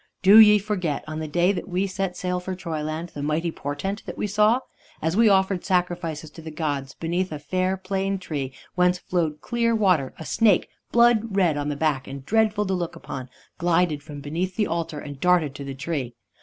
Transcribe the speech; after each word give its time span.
Do 0.23 0.39
ye 0.39 0.57
forget, 0.57 1.03
on 1.07 1.19
the 1.19 1.27
day 1.27 1.51
that 1.51 1.67
we 1.67 1.85
set 1.85 2.17
sail 2.17 2.39
for 2.39 2.55
Troyland, 2.55 3.09
the 3.13 3.21
mighty 3.21 3.51
portent 3.51 4.03
that 4.07 4.17
we 4.17 4.25
saw? 4.25 4.61
As 4.99 5.15
we 5.15 5.29
offered 5.29 5.63
sacrifices 5.63 6.31
to 6.31 6.41
the 6.41 6.49
gods 6.49 6.95
beneath 6.95 7.31
a 7.31 7.37
fair 7.37 7.77
plane 7.77 8.17
tree 8.17 8.51
whence 8.73 8.97
flowed 8.97 9.41
clear 9.41 9.75
water, 9.75 10.15
a 10.17 10.25
snake, 10.25 10.69
blood 10.91 11.35
red 11.37 11.55
on 11.55 11.69
the 11.69 11.75
back 11.75 12.07
and 12.07 12.25
dreadful 12.25 12.65
to 12.65 12.73
look 12.73 12.95
upon, 12.95 13.29
glided 13.59 14.01
from 14.01 14.21
beneath 14.21 14.55
the 14.55 14.65
altar 14.65 14.97
and 14.99 15.19
darted 15.21 15.53
to 15.53 15.63
the 15.63 15.75
tree. 15.75 16.15